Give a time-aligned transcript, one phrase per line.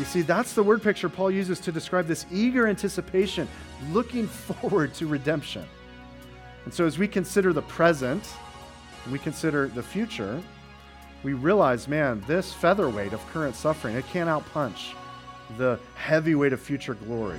[0.00, 3.46] You see, that's the word picture Paul uses to describe this eager anticipation,
[3.90, 5.66] looking forward to redemption.
[6.64, 8.26] And so, as we consider the present,
[9.04, 10.42] and we consider the future,
[11.22, 14.94] we realize, man, this featherweight of current suffering, it can't outpunch
[15.58, 17.38] the heavyweight of future glory.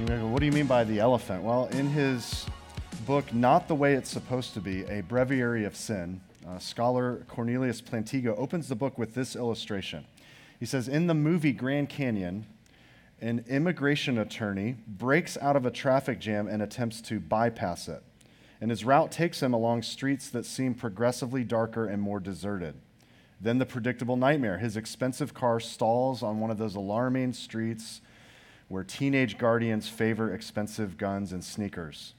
[0.00, 1.42] You go, what do you mean by the elephant?
[1.42, 2.46] Well, in his
[3.04, 7.82] book, Not the Way It's Supposed to Be, A Breviary of Sin, uh, scholar Cornelius
[7.82, 10.06] Plantinga opens the book with this illustration.
[10.58, 12.46] He says, In the movie Grand Canyon,
[13.20, 18.02] an immigration attorney breaks out of a traffic jam and attempts to bypass it.
[18.58, 22.74] And his route takes him along streets that seem progressively darker and more deserted.
[23.38, 24.56] Then the predictable nightmare.
[24.56, 28.00] His expensive car stalls on one of those alarming streets
[28.70, 32.14] where teenage guardians favor expensive guns and sneakers.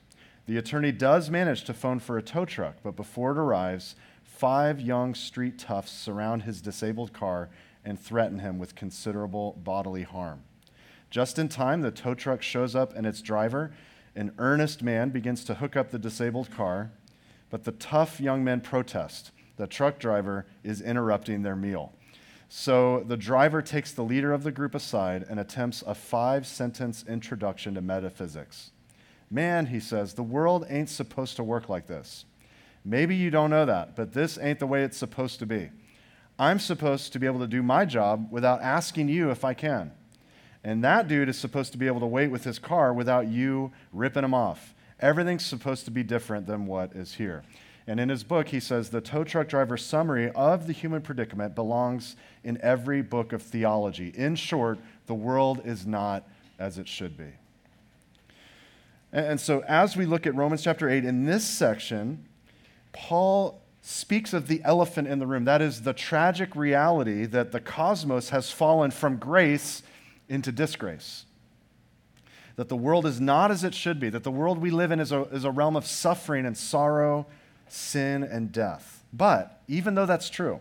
[0.48, 4.82] The attorney does manage to phone for a tow truck, but before it arrives, five
[4.82, 7.50] young street toughs surround his disabled car
[7.86, 10.44] and threaten him with considerable bodily harm.
[11.10, 13.72] Just in time, the tow truck shows up and its driver,
[14.14, 16.92] an earnest man, begins to hook up the disabled car,
[17.50, 19.32] but the tough young men protest.
[19.56, 21.94] The truck driver is interrupting their meal.
[22.54, 27.06] So the driver takes the leader of the group aside and attempts a five sentence
[27.08, 28.72] introduction to metaphysics.
[29.30, 32.26] Man, he says, the world ain't supposed to work like this.
[32.84, 35.70] Maybe you don't know that, but this ain't the way it's supposed to be.
[36.38, 39.94] I'm supposed to be able to do my job without asking you if I can.
[40.62, 43.72] And that dude is supposed to be able to wait with his car without you
[43.94, 44.76] ripping him off.
[45.00, 47.44] Everything's supposed to be different than what is here.
[47.88, 51.56] And in his book, he says the tow truck driver's summary of the human predicament
[51.56, 54.14] belongs in every book of theology.
[54.16, 56.28] In short, the world is not
[56.60, 57.34] as it should be.
[59.12, 62.26] And so, as we look at Romans chapter 8, in this section,
[62.94, 65.46] Paul speaks of the elephant in the room.
[65.46, 69.84] That is the tragic reality that the cosmos has fallen from grace
[70.30, 71.26] into disgrace.
[72.56, 75.00] That the world is not as it should be, that the world we live in
[75.00, 77.26] is a, is a realm of suffering and sorrow,
[77.72, 79.04] sin and death.
[79.14, 80.60] But even though that's true,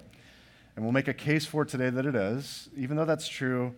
[0.77, 3.75] and we'll make a case for today that it is, even though that's true,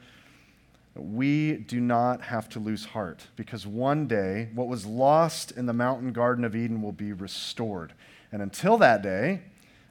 [0.95, 5.73] we do not have to lose heart because one day what was lost in the
[5.73, 7.95] mountain garden of Eden will be restored.
[8.31, 9.41] And until that day,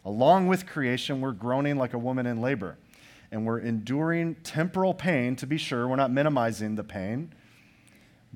[0.06, 2.78] along with creation, we're groaning like a woman in labor.
[3.32, 5.88] And we're enduring temporal pain, to be sure.
[5.88, 7.34] We're not minimizing the pain.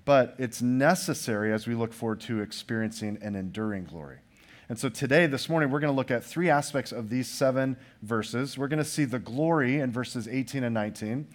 [0.06, 4.20] But it's necessary as we look forward to experiencing an enduring glory.
[4.68, 7.78] And so today, this morning, we're going to look at three aspects of these seven
[8.02, 8.58] verses.
[8.58, 11.28] We're going to see the glory in verses 18 and 19,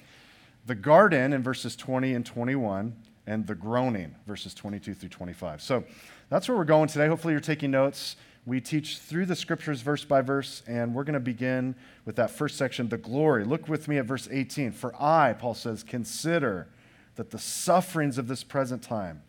[0.66, 2.96] the garden in verses 20 and 21,
[3.28, 5.62] and the groaning, verses 22 through 25.
[5.62, 5.84] So
[6.28, 7.06] that's where we're going today.
[7.06, 8.16] Hopefully, you're taking notes.
[8.46, 12.32] We teach through the scriptures verse by verse, and we're going to begin with that
[12.32, 13.44] first section, the glory.
[13.44, 14.72] Look with me at verse 18.
[14.72, 16.66] For I, Paul says, consider
[17.14, 19.22] that the sufferings of this present time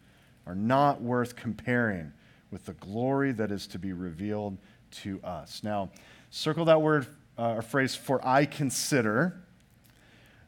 [0.48, 2.14] are not worth comparing
[2.52, 4.58] with the glory that is to be revealed
[4.92, 5.64] to us.
[5.64, 5.90] Now,
[6.30, 7.08] circle that word
[7.38, 9.42] uh, or phrase, for I consider.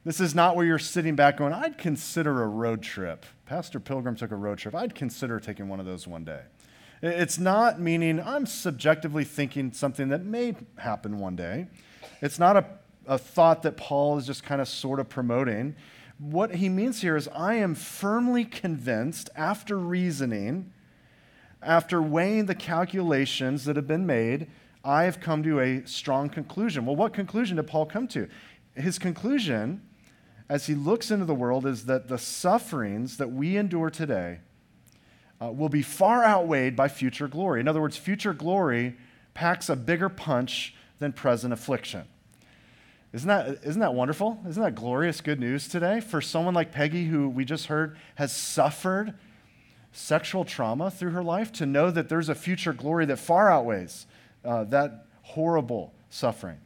[0.03, 3.25] This is not where you're sitting back going, I'd consider a road trip.
[3.45, 4.75] Pastor Pilgrim took a road trip.
[4.75, 6.41] I'd consider taking one of those one day.
[7.01, 11.67] It's not meaning I'm subjectively thinking something that may happen one day.
[12.21, 12.65] It's not a,
[13.07, 15.75] a thought that Paul is just kind of sort of promoting.
[16.17, 20.72] What he means here is I am firmly convinced after reasoning
[21.65, 24.47] after weighing the calculations that have been made,
[24.83, 26.85] I have come to a strong conclusion.
[26.85, 28.27] Well, what conclusion did Paul come to?
[28.75, 29.81] His conclusion,
[30.49, 34.39] as he looks into the world, is that the sufferings that we endure today
[35.41, 37.59] uh, will be far outweighed by future glory.
[37.59, 38.95] In other words, future glory
[39.33, 42.05] packs a bigger punch than present affliction.
[43.13, 44.39] Isn't that, isn't that wonderful?
[44.47, 45.99] Isn't that glorious good news today?
[45.99, 49.13] For someone like Peggy, who we just heard has suffered
[49.93, 54.05] sexual trauma through her life, to know that there's a future glory that far outweighs
[54.43, 56.57] uh, that horrible suffering.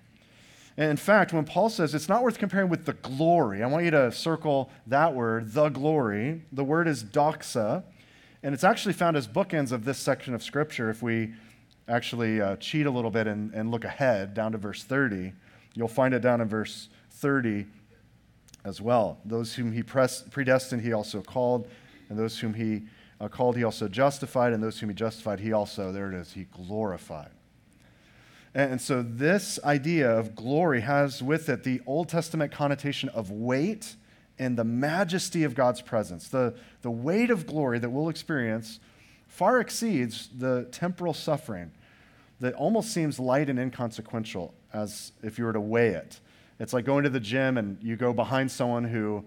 [0.77, 3.85] And in fact, when Paul says it's not worth comparing with the glory, I want
[3.85, 6.43] you to circle that word, the glory.
[6.51, 7.83] The word is doxa,
[8.43, 10.89] And it's actually found as bookends of this section of Scripture.
[10.89, 11.33] If we
[11.87, 15.33] actually uh, cheat a little bit and, and look ahead down to verse 30,
[15.73, 17.65] you'll find it down in verse 30
[18.63, 19.17] as well.
[19.25, 21.67] Those whom he predestined, he also called,
[22.09, 22.83] and those whom he
[23.19, 26.33] uh, called, he also justified, and those whom he justified, he also, there it is,
[26.33, 27.31] he glorified.
[28.53, 33.31] And, and so this idea of glory has with it the Old Testament connotation of
[33.31, 33.95] weight
[34.39, 36.27] and the majesty of God's presence.
[36.27, 38.79] The, the weight of glory that we'll experience
[39.27, 41.71] far exceeds the temporal suffering
[42.39, 46.19] that almost seems light and inconsequential as if you were to weigh it.
[46.59, 49.25] It's like going to the gym and you go behind someone who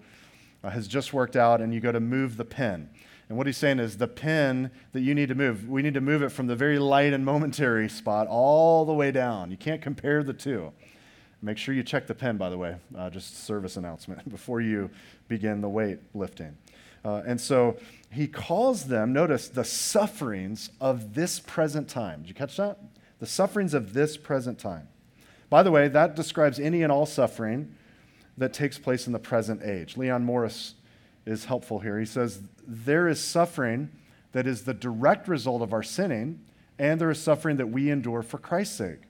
[0.63, 2.89] uh, has just worked out and you go to move the pin.
[3.31, 6.01] And what he's saying is the pin that you need to move, we need to
[6.01, 9.51] move it from the very light and momentary spot all the way down.
[9.51, 10.73] You can't compare the two.
[11.41, 14.89] Make sure you check the pen, by the way, uh, just service announcement, before you
[15.29, 16.57] begin the weight lifting.
[17.05, 17.77] Uh, and so
[18.11, 22.23] he calls them, notice, the sufferings of this present time.
[22.23, 22.79] Did you catch that?
[23.19, 24.89] The sufferings of this present time.
[25.49, 27.75] By the way, that describes any and all suffering
[28.37, 29.95] that takes place in the present age.
[29.95, 30.75] Leon Morris
[31.25, 31.99] is helpful here.
[31.99, 33.89] He says, There is suffering
[34.31, 36.41] that is the direct result of our sinning,
[36.79, 39.01] and there is suffering that we endure for Christ's sake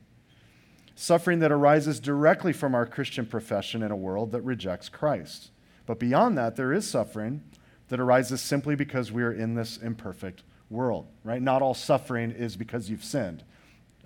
[1.02, 5.50] suffering that arises directly from our Christian profession in a world that rejects Christ.
[5.88, 7.42] But beyond that, there is suffering
[7.88, 11.42] that arises simply because we are in this imperfect world, right?
[11.42, 13.44] Not all suffering is because you've sinned.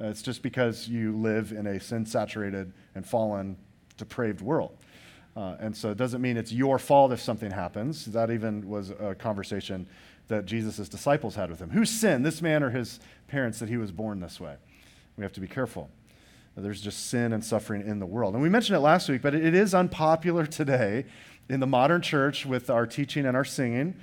[0.02, 3.58] Uh, it's just because you live in a sin saturated and fallen,
[3.98, 4.78] depraved world.
[5.36, 8.06] Uh, and so it doesn't mean it's your fault if something happens.
[8.06, 9.88] That even was a conversation
[10.28, 11.70] that Jesus' disciples had with him.
[11.72, 14.56] Who sinned, this man or his parents, that he was born this way?
[15.18, 15.90] We have to be careful.
[16.58, 18.34] There's just sin and suffering in the world.
[18.34, 21.06] And we mentioned it last week, but it is unpopular today
[21.50, 23.96] in the modern church with our teaching and our singing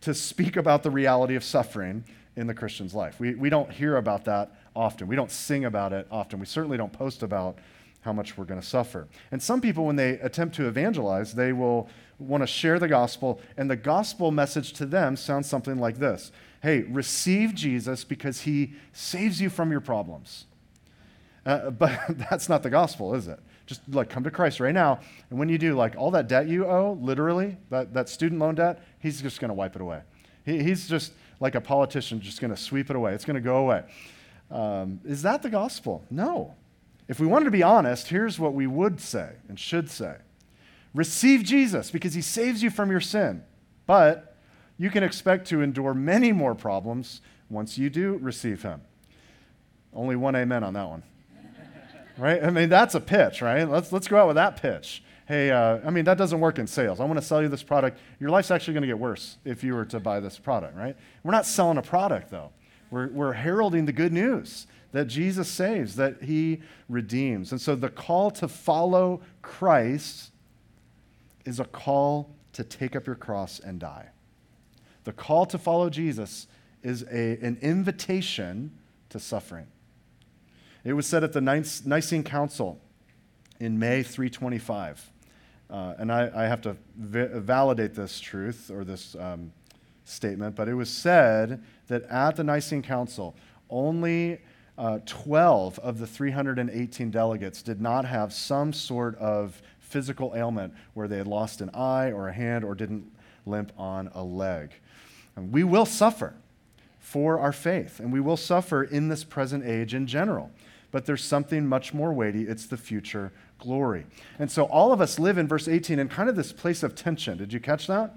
[0.00, 2.04] to speak about the reality of suffering
[2.36, 3.20] in the Christian's life.
[3.20, 5.06] We, we don't hear about that often.
[5.06, 6.38] We don't sing about it often.
[6.38, 7.58] We certainly don't post about
[8.00, 9.08] how much we're going to suffer.
[9.30, 13.40] And some people, when they attempt to evangelize, they will want to share the gospel,
[13.56, 18.74] and the gospel message to them sounds something like this Hey, receive Jesus because he
[18.92, 20.46] saves you from your problems.
[21.46, 21.98] Uh, but
[22.30, 23.38] that's not the gospel, is it?
[23.66, 25.00] Just like come to Christ right now.
[25.30, 28.54] And when you do, like all that debt you owe, literally, that, that student loan
[28.54, 30.00] debt, he's just going to wipe it away.
[30.44, 33.12] He, he's just like a politician, just going to sweep it away.
[33.12, 33.84] It's going to go away.
[34.50, 36.04] Um, is that the gospel?
[36.10, 36.54] No.
[37.08, 40.16] If we wanted to be honest, here's what we would say and should say
[40.94, 43.42] Receive Jesus because he saves you from your sin.
[43.86, 44.36] But
[44.78, 47.20] you can expect to endure many more problems
[47.50, 48.80] once you do receive him.
[49.92, 51.02] Only one amen on that one
[52.18, 52.42] right?
[52.42, 53.64] I mean, that's a pitch, right?
[53.64, 55.02] Let's, let's go out with that pitch.
[55.26, 57.00] Hey, uh, I mean, that doesn't work in sales.
[57.00, 57.98] I want to sell you this product.
[58.18, 60.96] Your life's actually going to get worse if you were to buy this product, right?
[61.22, 62.50] We're not selling a product, though.
[62.90, 67.52] We're, we're heralding the good news that Jesus saves, that he redeems.
[67.52, 70.32] And so the call to follow Christ
[71.44, 74.08] is a call to take up your cross and die.
[75.04, 76.46] The call to follow Jesus
[76.82, 78.72] is a, an invitation
[79.10, 79.66] to suffering.
[80.84, 82.80] It was said at the Nicene Council
[83.60, 85.10] in May 325.
[85.70, 89.52] Uh, and I, I, have to validate this truth or this um,
[90.04, 93.36] statement, but it was said that at the Nicene Council,
[93.68, 94.40] only
[94.78, 101.08] uh, 12 of the 318 delegates did not have some sort of physical ailment where
[101.08, 103.10] they had lost an eye or a hand or didn't
[103.44, 104.70] limp on a leg.
[105.36, 106.34] And we will suffer
[107.00, 110.50] for our faith, and we will suffer in this present age in general
[110.90, 112.42] but there's something much more weighty.
[112.42, 114.06] It's the future glory.
[114.38, 116.94] And so all of us live in verse 18 in kind of this place of
[116.94, 117.36] tension.
[117.38, 118.14] Did you catch that?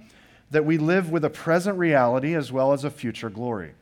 [0.52, 3.74] That we live with a present reality as well as a future glory.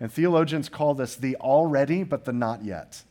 [0.00, 3.02] And theologians call this the already, but the not yet.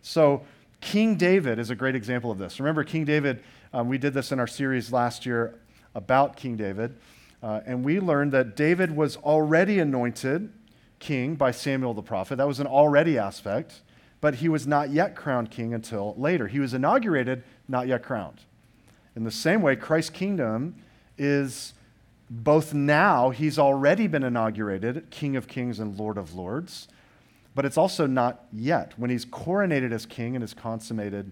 [0.00, 0.42] So
[0.80, 2.58] King David is a great example of this.
[2.58, 5.58] Remember, King David, um, we did this in our series last year
[5.94, 6.96] about King David.
[7.42, 10.52] Uh, and we learned that David was already anointed
[10.98, 12.36] king by Samuel the prophet.
[12.36, 13.82] That was an already aspect
[14.22, 16.46] but he was not yet crowned king until later.
[16.46, 18.40] He was inaugurated, not yet crowned.
[19.16, 20.76] In the same way, Christ's kingdom
[21.18, 21.74] is
[22.32, 26.88] both now, he's already been inaugurated, King of Kings and Lord of Lords,
[27.54, 31.30] but it's also not yet when he's coronated as king and his consummated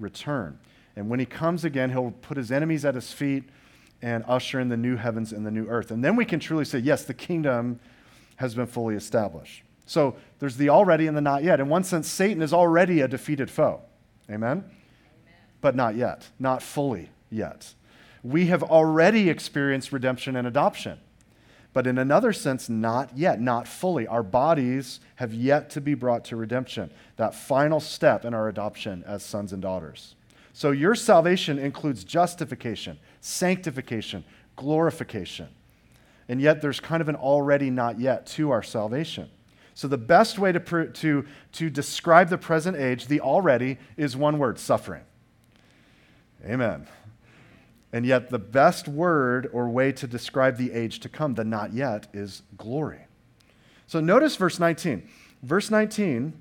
[0.00, 0.58] return.
[0.96, 3.44] And when he comes again, he'll put his enemies at his feet
[4.02, 5.92] and usher in the new heavens and the new earth.
[5.92, 7.78] And then we can truly say, yes, the kingdom
[8.36, 9.62] has been fully established.
[9.86, 11.60] So there's the already and the not yet.
[11.60, 13.82] In one sense, Satan is already a defeated foe.
[14.28, 14.50] Amen?
[14.50, 14.64] Amen?
[15.60, 17.74] But not yet, not fully yet.
[18.22, 20.98] We have already experienced redemption and adoption.
[21.72, 24.06] but in another sense, not yet, not fully.
[24.06, 29.04] Our bodies have yet to be brought to redemption, that final step in our adoption
[29.06, 30.16] as sons and daughters.
[30.52, 34.24] So your salvation includes justification, sanctification,
[34.56, 35.48] glorification.
[36.28, 39.28] And yet there's kind of an already not yet to our salvation.
[39.74, 44.38] So the best way to, to, to describe the present age, the already, is one
[44.38, 45.02] word suffering.
[46.44, 46.86] Amen.
[47.92, 51.72] And yet, the best word or way to describe the age to come, the not
[51.72, 53.00] yet, is glory.
[53.86, 55.08] So notice verse 19.
[55.42, 56.34] Verse 19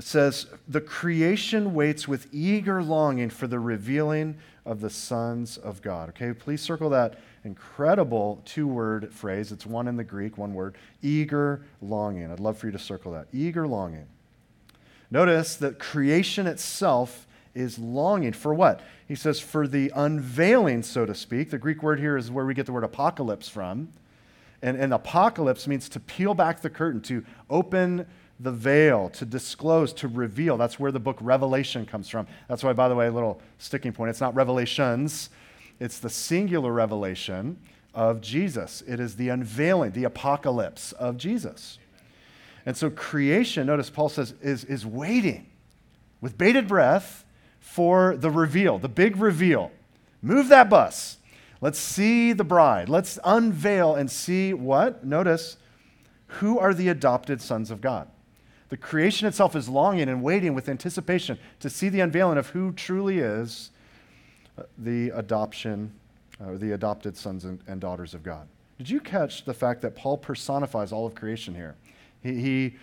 [0.00, 6.08] says, The creation waits with eager longing for the revealing of the sons of God.
[6.10, 9.52] Okay, please circle that incredible two word phrase.
[9.52, 12.30] It's one in the Greek, one word eager longing.
[12.30, 13.28] I'd love for you to circle that.
[13.32, 14.06] Eager longing.
[15.10, 18.80] Notice that creation itself is longing for what?
[19.10, 21.50] He says, for the unveiling, so to speak.
[21.50, 23.88] The Greek word here is where we get the word apocalypse from.
[24.62, 28.06] And, and apocalypse means to peel back the curtain, to open
[28.38, 30.56] the veil, to disclose, to reveal.
[30.56, 32.28] That's where the book Revelation comes from.
[32.46, 35.30] That's why, by the way, a little sticking point it's not revelations,
[35.80, 37.58] it's the singular revelation
[37.92, 38.80] of Jesus.
[38.86, 41.78] It is the unveiling, the apocalypse of Jesus.
[42.64, 45.48] And so creation, notice Paul says, is, is waiting
[46.20, 47.24] with bated breath
[47.70, 49.70] for the reveal, the big reveal.
[50.22, 51.18] Move that bus.
[51.60, 52.88] Let's see the bride.
[52.88, 55.04] Let's unveil and see what?
[55.04, 55.56] Notice,
[56.26, 58.08] who are the adopted sons of God?
[58.70, 62.72] The creation itself is longing and waiting with anticipation to see the unveiling of who
[62.72, 63.70] truly is
[64.58, 65.92] uh, the adoption,
[66.40, 68.48] or uh, the adopted sons and, and, daughters of God.
[68.78, 71.76] Did you catch the fact that Paul personifies all of creation here?
[72.20, 72.76] He, he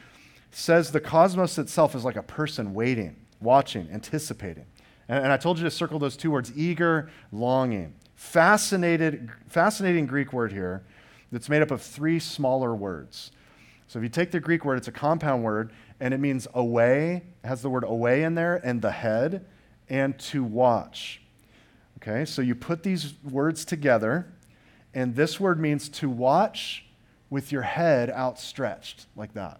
[0.51, 4.65] says the cosmos itself is like a person waiting watching, anticipating.
[5.10, 7.94] And, and I told you to circle those two words eager, longing.
[8.16, 10.84] Fascinated, fascinating Greek word here
[11.32, 13.32] that's made up of three smaller words.
[13.88, 17.24] So if you take the Greek word, it's a compound word, and it means away,
[17.44, 19.46] it has the word away in there, and the head,
[19.90, 21.22] and to watch.
[21.98, 24.28] Okay, so you put these words together,
[24.94, 26.86] and this word means to watch
[27.30, 29.60] with your head outstretched, like that.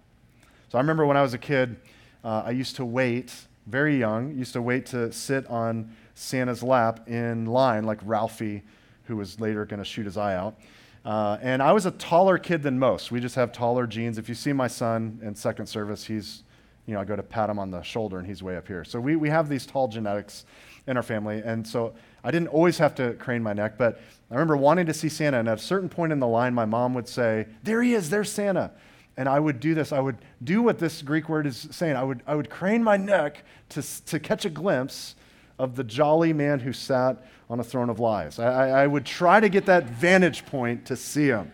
[0.70, 1.78] So I remember when I was a kid,
[2.24, 3.34] uh, I used to wait
[3.68, 8.64] very young, used to wait to sit on Santa's lap in line, like Ralphie,
[9.04, 10.58] who was later going to shoot his eye out.
[11.06, 13.12] Uh, and I was a taller kid than most.
[13.12, 14.18] We just have taller genes.
[14.18, 16.44] If you see my son in second service, he's,
[16.86, 18.84] you know, I go to pat him on the shoulder and he's way up here.
[18.84, 20.46] So we, we have these tall genetics
[20.86, 21.42] in our family.
[21.46, 21.94] And so
[22.24, 25.40] I didn't always have to crane my neck, but I remember wanting to see Santa.
[25.40, 28.10] And at a certain point in the line, my mom would say, There he is,
[28.10, 28.72] there's Santa
[29.18, 29.92] and I would do this.
[29.92, 31.96] I would do what this Greek word is saying.
[31.96, 35.16] I would, I would crane my neck to, to catch a glimpse
[35.58, 38.38] of the jolly man who sat on a throne of lies.
[38.38, 41.52] I, I would try to get that vantage point to see him.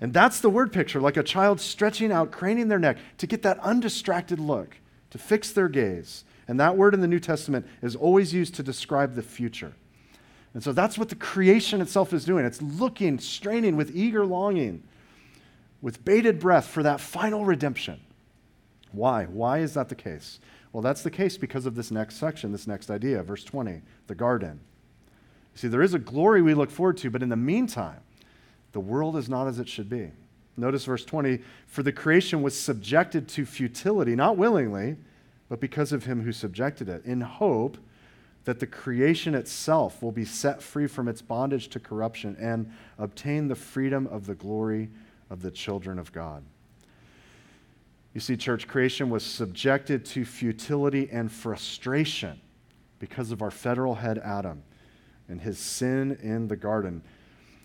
[0.00, 3.42] And that's the word picture, like a child stretching out, craning their neck to get
[3.42, 4.78] that undistracted look,
[5.10, 6.24] to fix their gaze.
[6.48, 9.74] And that word in the New Testament is always used to describe the future.
[10.54, 12.46] And so that's what the creation itself is doing.
[12.46, 14.82] It's looking, straining with eager longing
[15.82, 18.00] with bated breath for that final redemption.
[18.92, 19.24] Why?
[19.24, 20.40] Why is that the case?
[20.72, 24.14] Well, that's the case because of this next section, this next idea, verse 20, the
[24.14, 24.60] garden.
[25.54, 28.00] You See, there is a glory we look forward to, but in the meantime,
[28.72, 30.12] the world is not as it should be.
[30.56, 34.96] Notice verse 20 For the creation was subjected to futility, not willingly,
[35.48, 37.78] but because of him who subjected it, in hope
[38.44, 43.48] that the creation itself will be set free from its bondage to corruption and obtain
[43.48, 44.88] the freedom of the glory
[45.30, 46.42] of the children of God.
[48.12, 52.40] You see, church creation was subjected to futility and frustration
[52.98, 54.62] because of our federal head Adam
[55.28, 57.02] and his sin in the garden.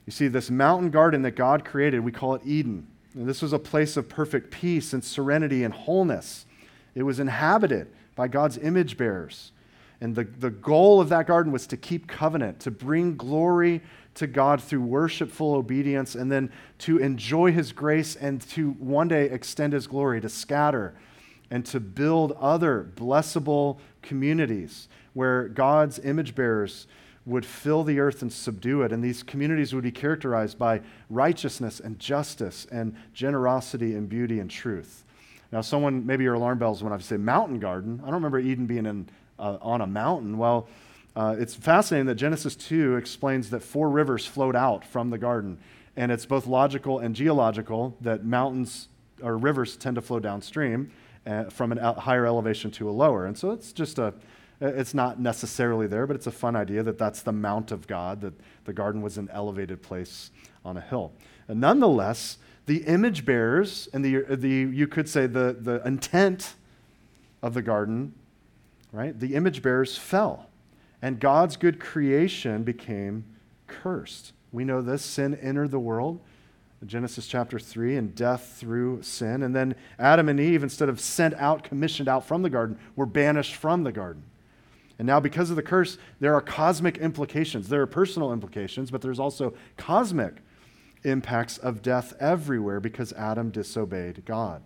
[0.06, 2.88] You see, this mountain garden that God created, we call it Eden.
[3.16, 6.46] And this was a place of perfect peace and serenity and wholeness.
[6.94, 9.52] It was inhabited by God's image bearers.
[10.00, 13.82] And the, the goal of that garden was to keep covenant, to bring glory
[14.16, 19.26] to God through worshipful obedience, and then to enjoy His grace and to one day
[19.26, 20.96] extend His glory, to scatter
[21.52, 26.88] and to build other blessable communities where God's image bearers
[27.26, 28.92] would fill the earth and subdue it.
[28.92, 34.50] And these communities would be characterized by righteousness and justice and generosity and beauty and
[34.50, 35.04] truth.
[35.52, 38.00] Now, someone, maybe your alarm bells when I say mountain garden.
[38.04, 39.08] I don't remember Eden being in,
[39.40, 40.38] uh, on a mountain.
[40.38, 40.68] Well,
[41.16, 45.58] uh, it's fascinating that Genesis 2 explains that four rivers flowed out from the garden.
[45.96, 48.90] And it's both logical and geological that mountains
[49.24, 50.92] or rivers tend to flow downstream
[51.26, 53.26] uh, from a higher elevation to a lower.
[53.26, 54.14] And so it's just a,
[54.60, 58.22] it's not necessarily there, but it's a fun idea that that's the mount of God,
[58.22, 58.34] that
[58.66, 60.32] the garden was an elevated place
[60.64, 61.14] on a hill.
[61.48, 66.56] And nonetheless, the image bearers and the, the you could say the, the intent
[67.42, 68.14] of the garden,
[68.92, 69.18] right?
[69.18, 70.50] The image bearers fell,
[71.06, 73.26] and God's good creation became
[73.68, 74.34] cursed.
[74.52, 76.20] We know this sin entered the world.
[76.84, 79.44] Genesis chapter 3, and death through sin.
[79.44, 83.06] And then Adam and Eve, instead of sent out, commissioned out from the garden, were
[83.06, 84.24] banished from the garden.
[84.98, 87.70] And now, because of the curse, there are cosmic implications.
[87.70, 90.38] There are personal implications, but there's also cosmic
[91.04, 94.64] impacts of death everywhere because Adam disobeyed God.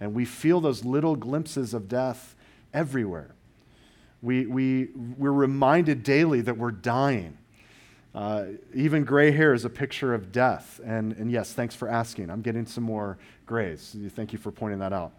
[0.00, 2.36] And we feel those little glimpses of death
[2.74, 3.34] everywhere.
[4.22, 7.38] We, we, we're reminded daily that we're dying.
[8.14, 10.80] Uh, even gray hair is a picture of death.
[10.84, 12.30] And, and yes, thanks for asking.
[12.30, 13.94] I'm getting some more grays.
[14.10, 15.12] Thank you for pointing that out.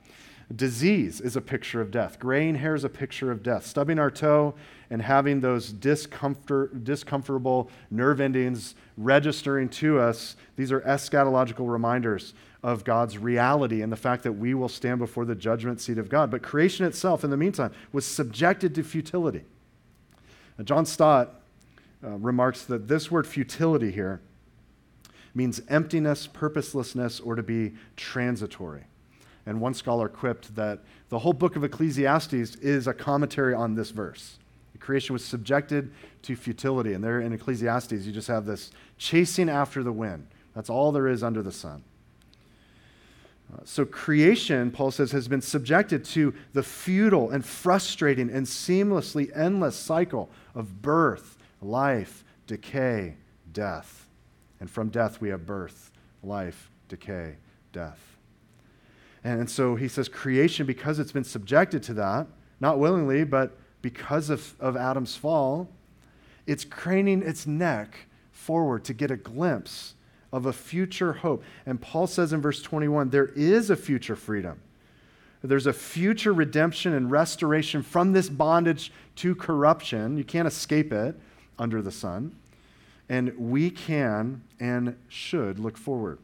[0.56, 2.20] Disease is a picture of death.
[2.20, 3.68] Graying hair is a picture of death.
[3.68, 4.56] Stubbing our toe
[4.90, 12.84] and having those discomfort, discomfortable nerve endings registering to us, these are eschatological reminders of
[12.84, 16.30] God's reality and the fact that we will stand before the judgment seat of God.
[16.30, 19.44] But creation itself, in the meantime, was subjected to futility.
[20.58, 21.42] Now, John Stott
[22.04, 24.22] uh, remarks that this word futility here
[25.34, 28.84] means emptiness, purposelessness, or to be transitory.
[29.46, 33.90] And one scholar quipped that the whole book of Ecclesiastes is a commentary on this
[33.90, 34.38] verse.
[34.80, 36.94] Creation was subjected to futility.
[36.94, 40.28] And there in Ecclesiastes, you just have this chasing after the wind.
[40.56, 41.84] That's all there is under the sun.
[43.64, 49.76] So, creation, Paul says, has been subjected to the futile and frustrating and seamlessly endless
[49.76, 53.16] cycle of birth, life, decay,
[53.52, 54.08] death.
[54.60, 55.92] And from death, we have birth,
[56.22, 57.38] life, decay,
[57.74, 58.00] death.
[59.24, 62.28] And, so he says, creation, because it's been subjected to that,
[62.60, 65.70] not willingly, but because of, of Adam's fall,
[66.46, 69.96] it's craning its neck forward to get a glimpse
[70.32, 71.44] of a future hope.
[71.66, 74.60] And Paul says in verse 21 there is a future freedom.
[75.42, 80.18] There's a future redemption and restoration from this bondage to corruption.
[80.18, 81.16] You can't escape it
[81.58, 82.36] under the sun.
[83.08, 86.20] And we can and should look forward.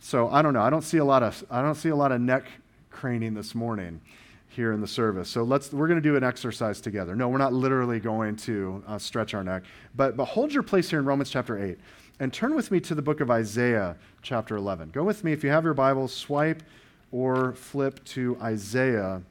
[0.00, 0.62] So I don't know.
[0.62, 2.46] I don't see a lot of I don't see a lot of neck
[2.90, 4.00] craning this morning
[4.48, 5.28] here in the service.
[5.28, 7.14] So let's we're going to do an exercise together.
[7.14, 10.88] No, we're not literally going to uh, stretch our neck, but but hold your place
[10.88, 11.78] here in Romans chapter 8
[12.20, 14.90] and turn with me to the book of Isaiah chapter 11.
[14.90, 16.62] Go with me if you have your Bible, swipe
[17.10, 19.22] or flip to Isaiah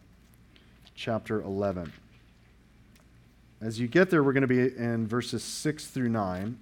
[0.96, 1.94] chapter 11.
[3.62, 6.58] As you get there, we're going to be in verses 6 through 9.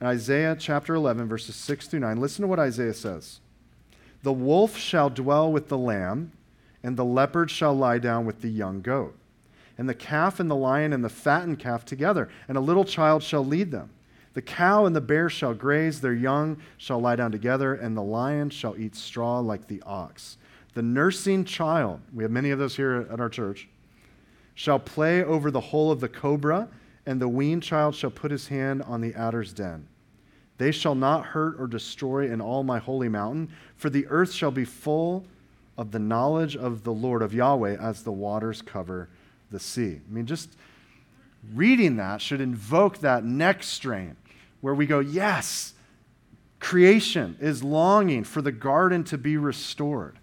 [0.00, 3.38] In Isaiah chapter 11, verses 6 through 9, listen to what Isaiah says
[4.24, 6.32] The wolf shall dwell with the lamb,
[6.82, 9.16] and the leopard shall lie down with the young goat,
[9.78, 13.22] and the calf and the lion and the fattened calf together, and a little child
[13.22, 13.90] shall lead them.
[14.34, 18.02] The cow and the bear shall graze, their young shall lie down together, and the
[18.02, 20.38] lion shall eat straw like the ox.
[20.74, 23.68] The nursing child, we have many of those here at our church,
[24.54, 26.68] shall play over the hole of the cobra,
[27.04, 29.86] and the weaned child shall put his hand on the adder's den.
[30.58, 34.50] They shall not hurt or destroy in all my holy mountain, for the earth shall
[34.50, 35.26] be full
[35.76, 39.08] of the knowledge of the Lord, of Yahweh, as the waters cover
[39.50, 40.00] the sea.
[40.08, 40.50] I mean, just
[41.54, 44.16] reading that should invoke that neck strain
[44.60, 45.74] where we go, yes,
[46.60, 50.18] creation is longing for the garden to be restored.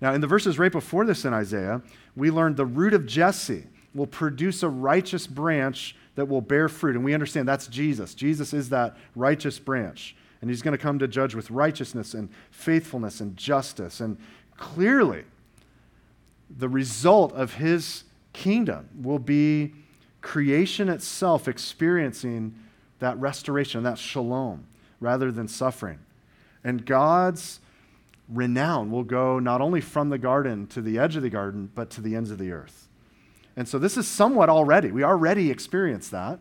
[0.00, 1.80] Now, in the verses right before this in Isaiah,
[2.14, 6.96] we learned the root of Jesse will produce a righteous branch that will bear fruit.
[6.96, 8.14] And we understand that's Jesus.
[8.14, 10.16] Jesus is that righteous branch.
[10.40, 14.00] And he's going to come to judge with righteousness and faithfulness and justice.
[14.00, 14.18] And
[14.56, 15.24] clearly,
[16.56, 19.74] the result of his kingdom will be
[20.20, 22.54] creation itself experiencing
[22.98, 24.66] that restoration, that shalom,
[25.00, 25.98] rather than suffering.
[26.62, 27.60] And God's
[28.28, 31.90] renown will go not only from the garden to the edge of the garden, but
[31.90, 32.88] to the ends of the earth.
[33.56, 34.90] And so this is somewhat already.
[34.90, 36.38] We already experience that,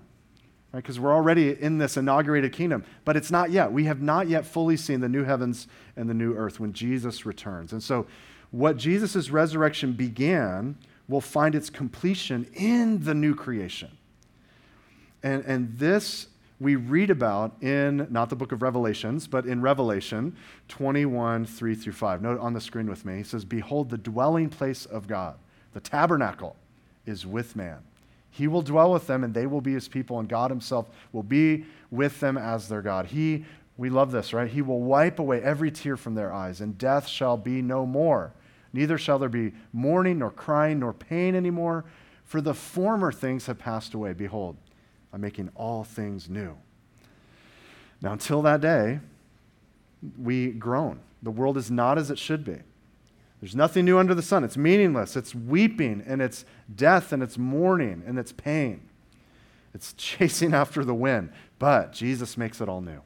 [0.74, 0.82] right?
[0.82, 3.72] Because we're already in this inaugurated kingdom, but it's not yet.
[3.72, 7.26] We have not yet fully seen the new heavens and the new earth when Jesus
[7.26, 7.72] returns.
[7.72, 8.08] And so
[8.52, 10.76] what Jesus' resurrection began
[11.08, 13.98] will find its completion in the new creation.
[15.22, 16.28] And, and this
[16.60, 20.36] we read about in not the book of Revelations, but in Revelation
[20.70, 22.22] 21, 3 through 5.
[22.22, 23.18] Note on the screen with me.
[23.18, 25.38] He says, Behold, the dwelling place of God,
[25.74, 26.56] the tabernacle,
[27.06, 27.80] is with man.
[28.36, 31.22] He will dwell with them, and they will be his people, and God himself will
[31.22, 33.06] be with them as their God.
[33.06, 33.46] He,
[33.78, 34.50] we love this, right?
[34.50, 38.34] He will wipe away every tear from their eyes, and death shall be no more.
[38.74, 41.86] Neither shall there be mourning, nor crying, nor pain anymore
[42.24, 44.13] For the former things have passed away.
[44.13, 44.58] Behold,
[45.12, 46.58] I'm making all things new.
[48.02, 49.00] Now, until that day,
[50.17, 51.00] we groan.
[51.22, 52.58] The world is not as it should be.
[53.43, 54.45] There's nothing new under the sun.
[54.45, 55.17] It's meaningless.
[55.17, 58.88] It's weeping, and it's death, and it's mourning, and it's pain.
[59.73, 61.29] It's chasing after the wind.
[61.60, 63.01] But Jesus makes it all new.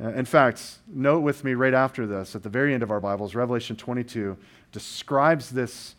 [0.00, 3.00] Uh, in fact, note with me right after this, at the very end of our
[3.00, 4.36] Bibles, Revelation 22
[4.70, 5.96] describes this,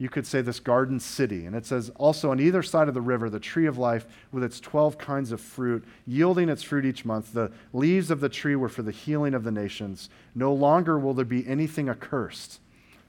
[0.00, 1.44] you could say, this garden city.
[1.44, 4.42] And it says, also on either side of the river, the tree of life with
[4.42, 7.34] its 12 kinds of fruit, yielding its fruit each month.
[7.34, 10.08] The leaves of the tree were for the healing of the nations.
[10.34, 12.60] No longer will there be anything accursed,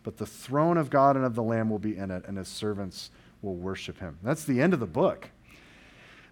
[0.04, 2.49] but the throne of God and of the Lamb will be in it, and his
[2.49, 3.10] servants
[3.41, 4.17] will worship him.
[4.21, 5.30] That's the end of the book.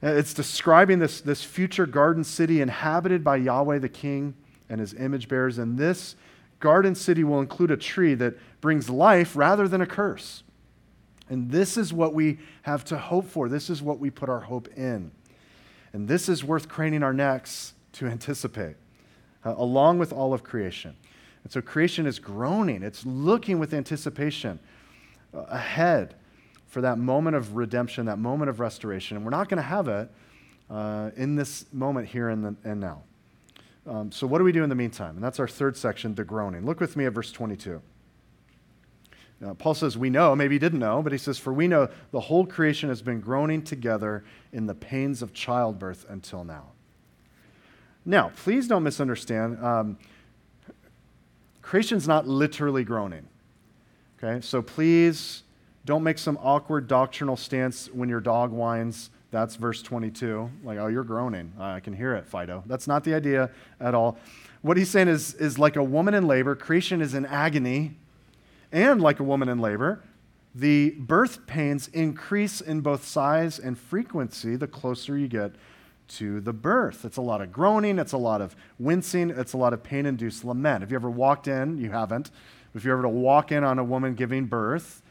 [0.04, 4.34] Uh, it's describing this, this future garden city inhabited by Yahweh the King
[4.67, 5.58] and his image bearers.
[5.58, 6.17] And this
[6.60, 10.43] garden city will include a tree that brings life rather than a curse.
[11.30, 13.48] And this is what we have to hope for.
[13.48, 15.12] This is what we put our hope in.
[15.94, 18.76] And this is worth craning our necks to anticipate,
[19.46, 20.96] uh, along with all of creation.
[21.44, 24.60] And so creation is groaning, it's looking with anticipation
[25.34, 26.15] uh, ahead
[26.68, 29.18] for that moment of redemption, that moment of restoration.
[29.18, 30.10] And we're not going to have it
[30.70, 33.02] uh, in this moment here and, the, and now.
[33.88, 35.15] Um, so, what do we do in the meantime?
[35.15, 36.65] And that's our third section, the groaning.
[36.65, 37.82] Look with me at verse 22.
[39.41, 41.88] Now, Paul says, We know, maybe he didn't know, but he says, For we know
[42.12, 46.71] the whole creation has been groaning together in the pains of childbirth until now.
[48.06, 49.63] Now, please don't misunderstand.
[49.63, 49.97] Um,
[51.62, 53.28] creation's not literally groaning.
[54.21, 55.43] Okay, so please
[55.86, 59.10] don't make some awkward doctrinal stance when your dog whines.
[59.32, 60.49] That's verse 22.
[60.63, 61.54] Like, oh, you're groaning.
[61.60, 62.63] I can hear it, Fido.
[62.65, 64.17] That's not the idea at all.
[64.62, 67.95] What he's saying is, is like a woman in labor, creation is in agony.
[68.71, 70.03] And like a woman in labor,
[70.53, 75.53] the birth pains increase in both size and frequency the closer you get
[76.10, 77.05] to the birth.
[77.05, 80.05] It's a lot of groaning, it's a lot of wincing, it's a lot of pain
[80.05, 80.82] induced lament.
[80.82, 81.77] Have you ever walked in?
[81.77, 82.32] You haven't.
[82.73, 85.01] If you ever to walk in on a woman giving birth,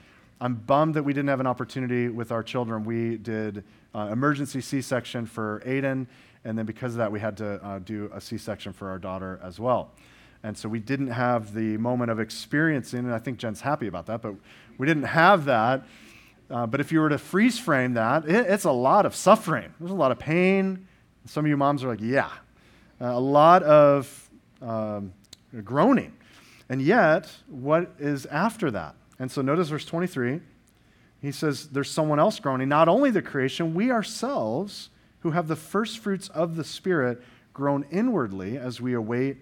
[0.40, 2.84] I'm bummed that we didn't have an opportunity with our children.
[2.84, 6.06] We did uh, emergency C section for Aiden,
[6.44, 8.98] and then because of that, we had to uh, do a C section for our
[8.98, 9.92] daughter as well.
[10.42, 14.06] And so we didn't have the moment of experiencing, and I think Jen's happy about
[14.06, 14.34] that, but
[14.78, 15.84] we didn't have that.
[16.50, 19.72] Uh, but if you were to freeze frame that, it, it's a lot of suffering.
[19.78, 20.86] There's a lot of pain.
[21.26, 22.30] Some of you moms are like, yeah.
[23.00, 24.30] Uh, a lot of
[24.62, 25.12] um,
[25.64, 26.12] groaning.
[26.68, 28.94] And yet, what is after that?
[29.18, 30.40] And so notice verse 23.
[31.20, 32.68] He says, There's someone else groaning.
[32.68, 37.22] Not only the creation, we ourselves, who have the first fruits of the Spirit,
[37.52, 39.38] groan inwardly as we await,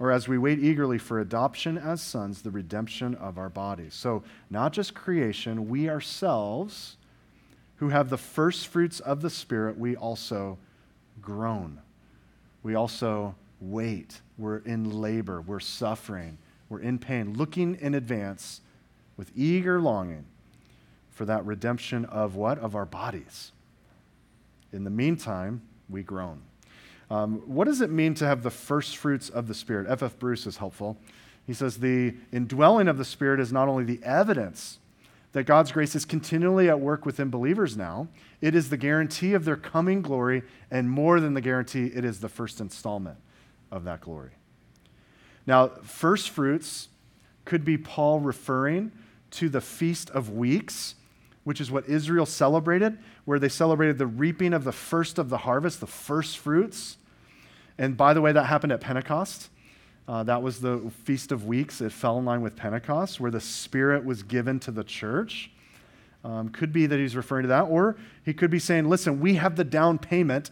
[0.00, 3.94] or as we wait eagerly for adoption as sons, the redemption of our bodies.
[3.94, 6.96] So, not just creation, we ourselves,
[7.76, 10.58] who have the first fruits of the Spirit, we also
[11.20, 11.80] groan.
[12.62, 14.22] We also wait.
[14.38, 15.42] We're in labor.
[15.42, 16.38] We're suffering.
[16.70, 18.62] We're in pain, looking in advance
[19.18, 20.24] with eager longing
[21.10, 22.58] for that redemption of what?
[22.58, 23.52] Of our bodies.
[24.72, 25.60] In the meantime,
[25.90, 26.40] we groan.
[27.10, 29.86] Um, what does it mean to have the first fruits of the Spirit?
[29.88, 30.02] F.F.
[30.12, 30.18] F.
[30.18, 30.96] Bruce is helpful.
[31.46, 34.78] He says the indwelling of the Spirit is not only the evidence
[35.32, 38.08] that God's grace is continually at work within believers now,
[38.40, 42.20] it is the guarantee of their coming glory, and more than the guarantee, it is
[42.20, 43.18] the first installment
[43.70, 44.30] of that glory.
[45.46, 46.88] Now, first fruits
[47.44, 48.92] could be Paul referring
[49.32, 50.96] to the Feast of Weeks,
[51.44, 55.38] which is what Israel celebrated, where they celebrated the reaping of the first of the
[55.38, 56.96] harvest, the first fruits.
[57.80, 59.48] And by the way, that happened at Pentecost.
[60.06, 61.80] Uh, that was the Feast of Weeks.
[61.80, 65.50] It fell in line with Pentecost, where the Spirit was given to the church.
[66.22, 69.36] Um, could be that he's referring to that, or he could be saying, listen, we
[69.36, 70.50] have the down payment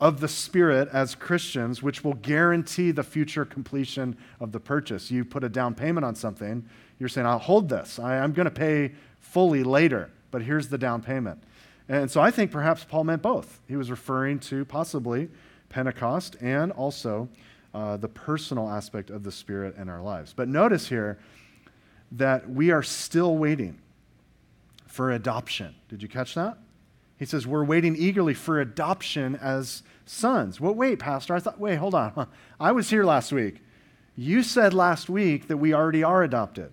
[0.00, 5.10] of the Spirit as Christians, which will guarantee the future completion of the purchase.
[5.10, 6.64] You put a down payment on something,
[7.00, 7.98] you're saying, I'll hold this.
[7.98, 11.42] I, am going to pay fully later, but here's the down payment.
[11.88, 13.60] And so I think perhaps Paul meant both.
[13.66, 15.28] He was referring to possibly
[15.68, 17.28] Pentecost and also
[17.74, 20.32] uh, the personal aspect of the Spirit in our lives.
[20.34, 21.18] But notice here
[22.12, 23.78] that we are still waiting
[24.86, 25.74] for adoption.
[25.88, 26.58] Did you catch that?
[27.18, 30.60] He says, We're waiting eagerly for adoption as sons.
[30.60, 31.34] Well, wait, Pastor.
[31.34, 32.28] I thought, wait, hold on.
[32.60, 33.60] I was here last week.
[34.16, 36.72] You said last week that we already are adopted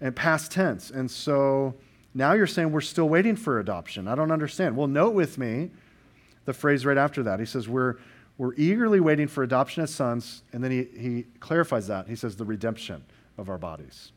[0.00, 0.90] and past tense.
[0.90, 1.74] And so
[2.12, 4.08] now you're saying we're still waiting for adoption.
[4.08, 4.76] I don't understand.
[4.76, 5.70] Well, note with me
[6.44, 7.40] the phrase right after that.
[7.40, 7.96] He says, We're,
[8.38, 10.42] we're eagerly waiting for adoption as sons.
[10.52, 12.08] And then he, he clarifies that.
[12.08, 13.04] He says, The redemption
[13.38, 14.12] of our bodies.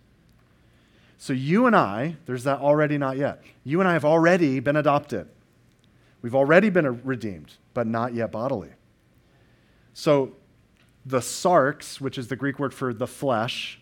[1.17, 3.41] So you and I, there's that already not yet.
[3.63, 5.27] You and I have already been adopted.
[6.21, 8.71] We've already been redeemed, but not yet bodily.
[9.93, 10.33] So
[11.05, 13.79] the sarx, which is the Greek word for the flesh,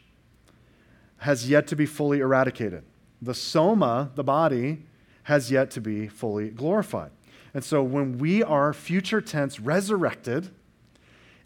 [1.18, 2.84] has yet to be fully eradicated.
[3.22, 4.84] The soma, the body,
[5.24, 7.12] has yet to be fully glorified.
[7.54, 10.50] And so when we are future tense resurrected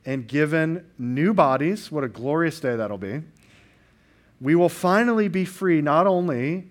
[0.05, 3.21] and given new bodies, what a glorious day that'll be,
[4.39, 6.69] we will finally be free not only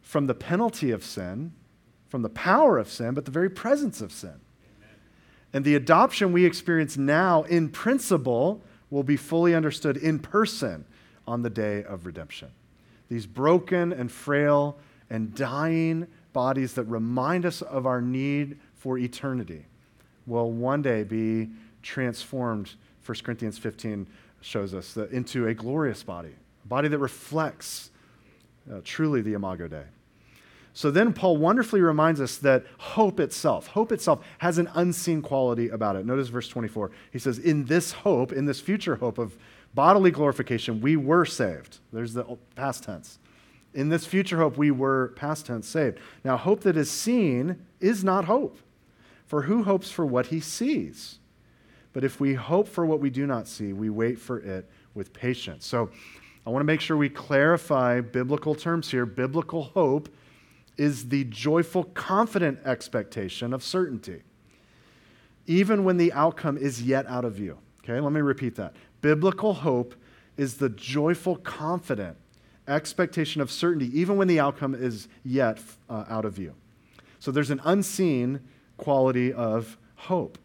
[0.00, 1.52] from the penalty of sin,
[2.08, 4.40] from the power of sin, but the very presence of sin.
[5.52, 10.86] And the adoption we experience now, in principle, will be fully understood in person
[11.26, 12.48] on the day of redemption.
[13.08, 14.78] These broken and frail
[15.10, 16.06] and dying
[16.38, 19.66] bodies that remind us of our need for eternity
[20.24, 21.48] will one day be
[21.82, 22.74] transformed,
[23.04, 24.06] 1 Corinthians 15
[24.40, 26.28] shows us, into a glorious body,
[26.64, 27.90] a body that reflects
[28.72, 29.82] uh, truly the Imago Dei.
[30.74, 35.70] So then Paul wonderfully reminds us that hope itself, hope itself has an unseen quality
[35.70, 36.06] about it.
[36.06, 36.92] Notice verse 24.
[37.10, 39.36] He says, In this hope, in this future hope of
[39.74, 41.78] bodily glorification, we were saved.
[41.92, 43.18] There's the past tense.
[43.74, 45.98] In this future hope, we were past tense saved.
[46.24, 48.58] Now, hope that is seen is not hope.
[49.26, 51.18] For who hopes for what he sees?
[51.92, 55.12] But if we hope for what we do not see, we wait for it with
[55.12, 55.66] patience.
[55.66, 55.90] So
[56.46, 59.04] I want to make sure we clarify biblical terms here.
[59.04, 60.08] Biblical hope
[60.78, 64.22] is the joyful, confident expectation of certainty,
[65.46, 67.58] even when the outcome is yet out of view.
[67.84, 68.74] Okay, let me repeat that.
[69.00, 69.94] Biblical hope
[70.36, 72.16] is the joyful, confident
[72.68, 76.54] expectation of certainty, even when the outcome is yet uh, out of view.
[77.18, 78.40] So there's an unseen
[78.76, 80.38] quality of hope.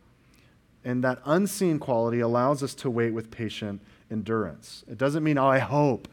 [0.86, 3.82] And that unseen quality allows us to wait with patient
[4.12, 4.84] endurance.
[4.90, 6.08] It doesn't mean, oh, I hope.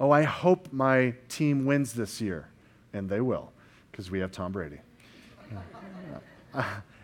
[0.00, 2.48] Oh, I hope my team wins this year
[2.92, 3.52] and they will,
[3.90, 4.78] because we have Tom Brady.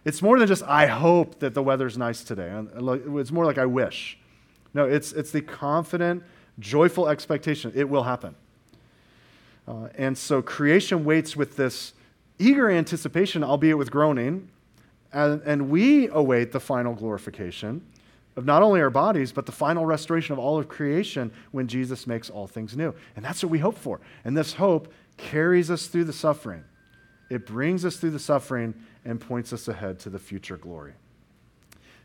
[0.05, 2.51] it's more than just, I hope that the weather's nice today.
[2.75, 4.19] It's more like, I wish.
[4.73, 6.23] No, it's, it's the confident,
[6.61, 7.73] joyful expectation.
[7.75, 8.35] It will happen.
[9.67, 11.93] Uh, and so creation waits with this
[12.39, 14.49] eager anticipation, albeit with groaning,
[15.13, 17.85] and, and we await the final glorification
[18.37, 22.07] of not only our bodies, but the final restoration of all of creation when Jesus
[22.07, 22.95] makes all things new.
[23.17, 24.01] And that's what we hope for.
[24.25, 26.65] And this hope carries us through the suffering.
[27.29, 30.95] It brings us through the suffering and points us ahead to the future glory.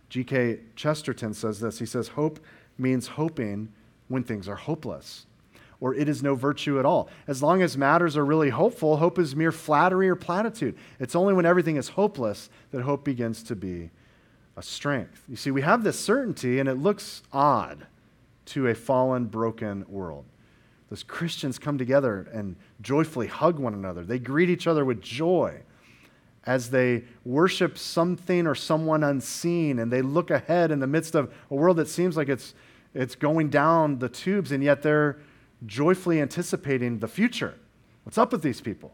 [0.09, 0.59] G.K.
[0.75, 1.79] Chesterton says this.
[1.79, 2.39] He says, Hope
[2.77, 3.71] means hoping
[4.07, 5.25] when things are hopeless,
[5.79, 7.09] or it is no virtue at all.
[7.27, 10.75] As long as matters are really hopeful, hope is mere flattery or platitude.
[10.99, 13.89] It's only when everything is hopeless that hope begins to be
[14.57, 15.23] a strength.
[15.27, 17.87] You see, we have this certainty, and it looks odd
[18.45, 20.25] to a fallen, broken world.
[20.89, 24.03] Those Christians come together and joyfully hug one another.
[24.03, 25.61] They greet each other with joy
[26.45, 31.33] as they worship something or someone unseen and they look ahead in the midst of
[31.49, 32.53] a world that seems like it's,
[32.95, 35.17] it's going down the tubes, and yet they're
[35.65, 37.53] joyfully anticipating the future.
[38.03, 38.93] What's up with these people?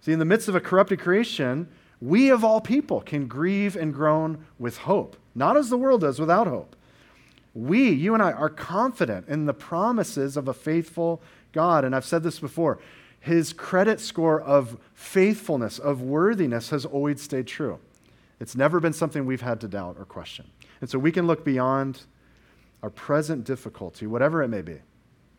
[0.00, 1.68] See, in the midst of a corrupted creation,
[2.00, 6.20] we of all people can grieve and groan with hope, not as the world does
[6.20, 6.76] without hope
[7.54, 11.84] we, you and I, are confident in the promises of a faithful God.
[11.84, 12.80] And I've said this before
[13.20, 17.78] his credit score of faithfulness, of worthiness, has always stayed true.
[18.38, 20.50] It's never been something we've had to doubt or question.
[20.82, 22.02] And so we can look beyond
[22.84, 24.76] our present difficulty, whatever it may be,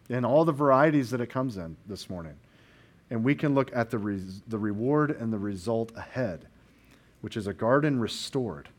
[0.10, 2.34] in all the varieties that it comes in this morning.
[3.12, 6.48] And we can look at the, re- the reward and the result ahead,
[7.22, 8.70] which is a garden restored,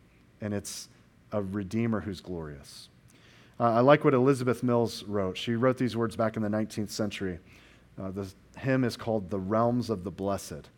[0.41, 0.89] and it's
[1.31, 2.89] a Redeemer who's glorious.
[3.61, 5.39] Uh, I like what Elizabeth Mills wrote.
[5.39, 7.39] She wrote these words back in the 19th century.
[7.97, 8.27] Uh, the
[8.59, 10.71] hymn is called The Realms of the Blessed.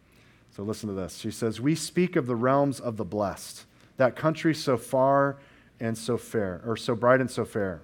[0.55, 1.17] So listen to this.
[1.17, 3.65] She says, We speak of the realms of the blessed,
[3.97, 5.39] that country so far
[5.81, 7.81] and so fair, or so bright and so fair.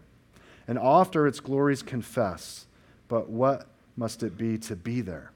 [0.67, 2.67] And oft are its glories confessed,
[3.09, 5.31] but what must it be to be there?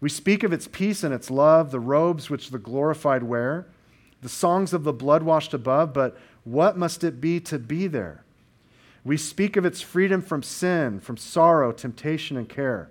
[0.00, 3.66] We speak of its peace and its love, the robes which the glorified wear,
[4.22, 8.24] the songs of the blood washed above, but what must it be to be there?
[9.04, 12.88] We speak of its freedom from sin, from sorrow, temptation, and care,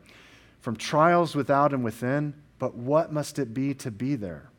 [0.62, 4.50] from trials without and within, but what must it be to be there?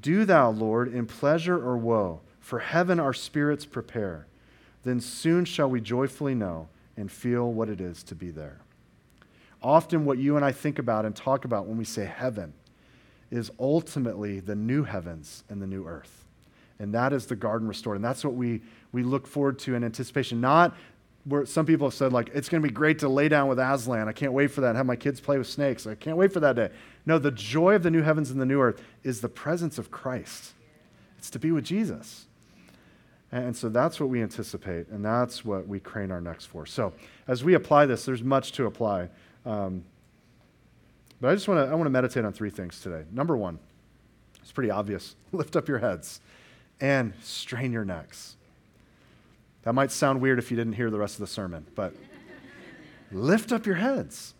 [0.00, 4.26] Do thou, Lord, in pleasure or woe, for heaven our spirits prepare.
[4.82, 8.60] Then soon shall we joyfully know and feel what it is to be there.
[9.62, 12.52] Often, what you and I think about and talk about when we say heaven
[13.30, 16.26] is ultimately the new heavens and the new earth.
[16.78, 17.96] And that is the garden restored.
[17.96, 18.60] And that's what we,
[18.92, 20.42] we look forward to in anticipation.
[20.42, 20.76] Not
[21.24, 23.58] where some people have said, like, it's going to be great to lay down with
[23.58, 24.06] Aslan.
[24.06, 25.86] I can't wait for that have my kids play with snakes.
[25.86, 26.68] I can't wait for that day.
[27.06, 29.90] No, the joy of the new heavens and the new earth is the presence of
[29.90, 30.52] Christ.
[31.16, 32.26] It's to be with Jesus.
[33.34, 36.66] And so that's what we anticipate, and that's what we crane our necks for.
[36.66, 36.92] So
[37.26, 39.08] as we apply this, there's much to apply.
[39.44, 39.82] Um,
[41.20, 43.02] but I just want to I want to meditate on three things today.
[43.10, 43.58] Number one,
[44.40, 45.16] it's pretty obvious.
[45.32, 46.20] Lift up your heads
[46.80, 48.36] and strain your necks.
[49.64, 51.92] That might sound weird if you didn't hear the rest of the sermon, but
[53.10, 54.34] lift up your heads.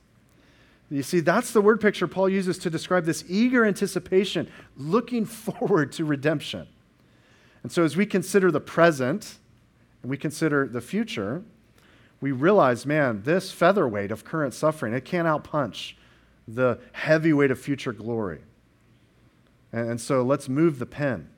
[0.89, 5.91] You see, that's the word picture Paul uses to describe this eager anticipation, looking forward
[5.93, 6.69] to redemption.
[7.65, 9.39] And so, as we consider the present
[10.03, 11.43] and we consider the future,
[12.21, 15.95] we realize, man, this featherweight of current suffering, it can't outpunch
[16.47, 18.43] the heavyweight of future glory.
[19.73, 21.31] And so, let's move the pen.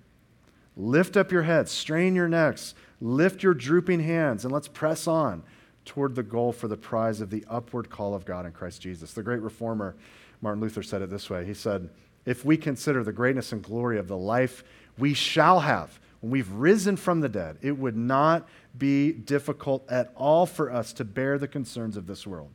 [0.76, 5.42] Lift up your heads, strain your necks, lift your drooping hands, and let's press on
[5.84, 9.14] toward the goal for the prize of the upward call of God in Christ Jesus.
[9.14, 9.94] The great reformer
[10.42, 11.88] Martin Luther said it this way He said,
[12.24, 14.64] If we consider the greatness and glory of the life
[14.98, 20.10] we shall have when we've risen from the dead, it would not be difficult at
[20.16, 22.50] all for us to bear the concerns of this world.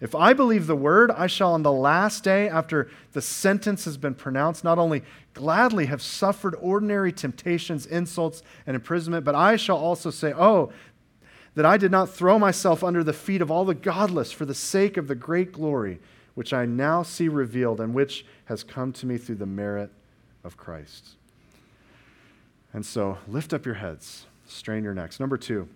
[0.00, 3.96] If I believe the word, I shall on the last day, after the sentence has
[3.96, 5.02] been pronounced, not only
[5.34, 10.72] gladly have suffered ordinary temptations, insults, and imprisonment, but I shall also say, Oh,
[11.56, 14.54] that I did not throw myself under the feet of all the godless for the
[14.54, 15.98] sake of the great glory
[16.36, 19.90] which I now see revealed and which has come to me through the merit
[20.44, 21.16] of Christ.
[22.72, 25.20] And so lift up your heads, strain your necks.
[25.20, 25.68] Number two,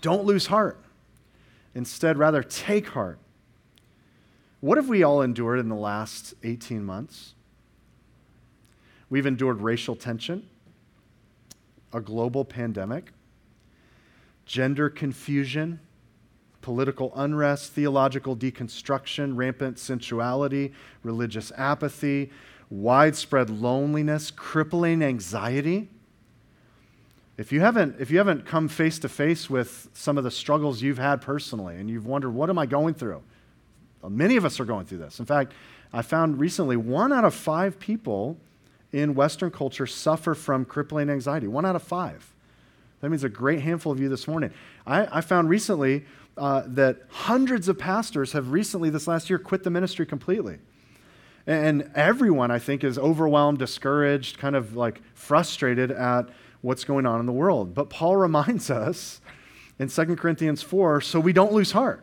[0.00, 0.78] don't lose heart.
[1.74, 3.18] Instead, rather take heart.
[4.60, 7.34] What have we all endured in the last 18 months?
[9.10, 10.48] We've endured racial tension,
[11.92, 13.12] a global pandemic,
[14.46, 15.80] gender confusion,
[16.64, 20.72] political unrest, theological deconstruction, rampant sensuality,
[21.02, 22.30] religious apathy,
[22.70, 25.90] widespread loneliness, crippling anxiety.
[27.36, 30.80] If you haven't, if you haven't come face to face with some of the struggles
[30.80, 33.22] you've had personally and you've wondered, what am I going through?
[34.00, 35.20] Well, many of us are going through this.
[35.20, 35.52] In fact,
[35.92, 38.38] I found recently one out of five people
[38.90, 41.46] in Western culture suffer from crippling anxiety.
[41.46, 42.32] One out of five.
[43.04, 44.50] That means a great handful of you this morning.
[44.86, 46.06] I, I found recently
[46.38, 50.56] uh, that hundreds of pastors have recently, this last year, quit the ministry completely.
[51.46, 56.30] And everyone, I think, is overwhelmed, discouraged, kind of like frustrated at
[56.62, 57.74] what's going on in the world.
[57.74, 59.20] But Paul reminds us
[59.78, 62.02] in 2 Corinthians 4 so we don't lose heart.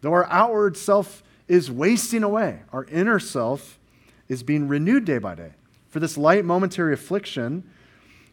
[0.00, 3.78] Though our outward self is wasting away, our inner self
[4.26, 5.50] is being renewed day by day.
[5.90, 7.64] For this light momentary affliction,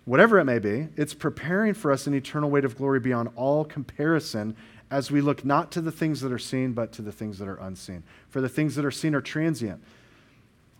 [0.08, 3.63] whatever it may be, it's preparing for us an eternal weight of glory beyond all
[3.63, 4.56] comparison
[4.89, 7.48] as we look not to the things that are seen, but to the things that
[7.48, 8.02] are unseen.
[8.30, 9.84] For the things that are seen are transient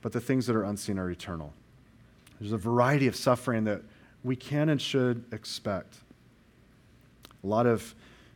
[0.02, 1.54] but the things that are unseen are eternal.
[2.40, 3.82] There's a variety of suffering that
[4.24, 5.98] we can and should expect.
[7.44, 7.96] A lot of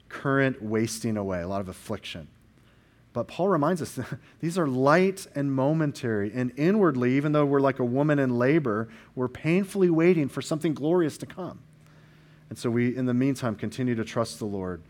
[0.10, 2.28] current wasting away, a lot of affliction.
[3.14, 4.00] But Paul reminds us
[4.40, 6.32] these are light and momentary.
[6.34, 10.74] And inwardly, even though we're like a woman in labor, we're painfully waiting for something
[10.74, 11.60] glorious to come.
[12.50, 14.82] And so we, in the meantime, continue to trust the Lord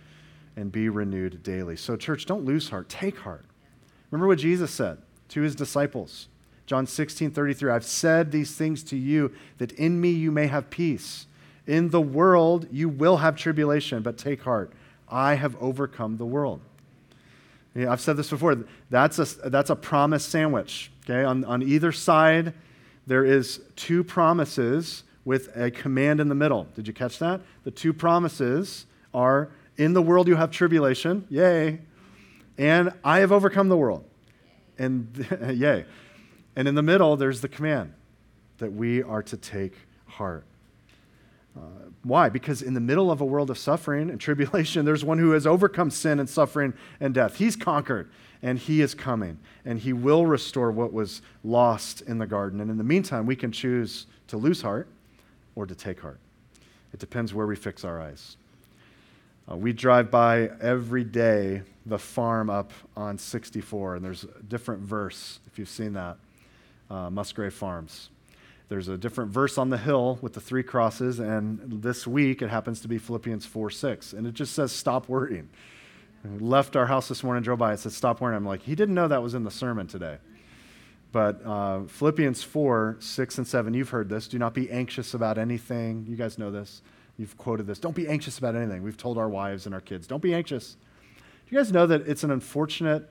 [0.55, 1.75] and be renewed daily.
[1.75, 2.89] So, church, don't lose heart.
[2.89, 3.45] Take heart.
[4.09, 4.97] Remember what Jesus said
[5.29, 6.27] to his disciples
[6.71, 10.69] John 16, 33, I've said these things to you that in me you may have
[10.69, 11.27] peace.
[11.67, 14.71] In the world you will have tribulation, but take heart.
[15.09, 16.61] I have overcome the world.
[17.75, 18.65] Yeah, I've said this before.
[18.89, 20.91] That's a, that's a promise sandwich.
[21.05, 21.23] Okay?
[21.23, 22.53] On, on either side,
[23.07, 26.67] there is two promises with a command in the middle.
[26.75, 27.41] Did you catch that?
[27.63, 31.79] The two promises are in the world you have tribulation, yay,
[32.57, 34.03] and I have overcome the world.
[34.77, 35.85] And yay.
[36.55, 37.93] And in the middle, there's the command
[38.57, 39.73] that we are to take
[40.05, 40.45] heart.
[41.55, 42.29] Uh, why?
[42.29, 45.45] Because in the middle of a world of suffering and tribulation, there's one who has
[45.45, 47.37] overcome sin and suffering and death.
[47.37, 48.09] He's conquered,
[48.41, 52.61] and he is coming, and he will restore what was lost in the garden.
[52.61, 54.87] And in the meantime, we can choose to lose heart
[55.55, 56.19] or to take heart.
[56.93, 58.37] It depends where we fix our eyes.
[59.49, 64.81] Uh, we drive by every day the farm up on 64, and there's a different
[64.81, 66.17] verse if you've seen that
[66.89, 68.09] uh, Musgrave Farms.
[68.71, 72.49] There's a different verse on the hill with the three crosses, and this week it
[72.49, 74.13] happens to be Philippians 4 6.
[74.13, 75.49] And it just says, Stop worrying.
[76.23, 78.37] left our house this morning, drove by, it said, Stop worrying.
[78.37, 80.19] I'm like, He didn't know that was in the sermon today.
[81.11, 84.29] But uh, Philippians 4 6 and 7, you've heard this.
[84.29, 86.05] Do not be anxious about anything.
[86.07, 86.81] You guys know this.
[87.17, 87.77] You've quoted this.
[87.77, 88.83] Don't be anxious about anything.
[88.83, 90.77] We've told our wives and our kids, don't be anxious.
[91.17, 93.09] Do you guys know that it's an unfortunate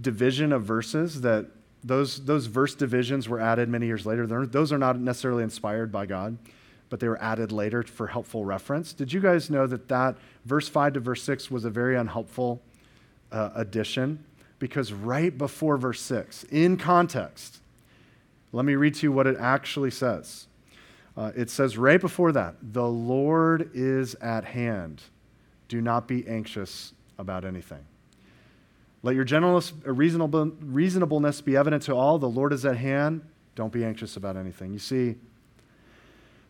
[0.00, 1.50] division of verses that
[1.84, 4.26] those, those verse divisions were added many years later?
[4.26, 6.38] They're, those are not necessarily inspired by God,
[6.90, 8.92] but they were added later for helpful reference.
[8.92, 12.60] Did you guys know that that verse 5 to verse 6 was a very unhelpful
[13.30, 14.24] uh, addition?
[14.58, 17.60] Because right before verse 6, in context,
[18.52, 20.46] let me read to you what it actually says.
[21.16, 25.02] Uh, it says right before that, the Lord is at hand.
[25.68, 27.84] Do not be anxious about anything.
[29.02, 32.18] Let your gentleness, uh, reasonable, reasonableness be evident to all.
[32.18, 33.22] The Lord is at hand.
[33.54, 34.72] Don't be anxious about anything.
[34.72, 35.16] You see,